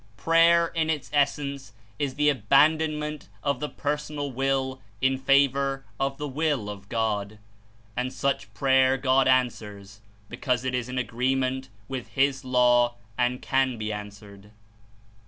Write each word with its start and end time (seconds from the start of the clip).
Prayer, 0.17 0.69
In 0.69 0.89
Its 0.89 1.11
essence, 1.13 1.73
Is 1.99 2.15
the 2.15 2.27
abandonment 2.27 3.27
of 3.43 3.59
the 3.59 3.69
personal 3.69 4.31
will 4.31 4.81
In 4.99 5.15
favor 5.19 5.85
of 5.99 6.17
the 6.17 6.27
Will 6.27 6.71
of 6.71 6.89
God. 6.89 7.37
And 7.95 8.11
such 8.11 8.51
prayer 8.55 8.97
God 8.97 9.27
answers, 9.27 10.01
because 10.27 10.65
It 10.65 10.73
Is 10.73 10.89
In 10.89 10.97
agreement 10.97 11.69
with 11.87 12.07
his 12.07 12.43
law 12.43 12.95
and 13.15 13.43
can 13.43 13.77
be 13.77 13.93
answered. 13.93 14.49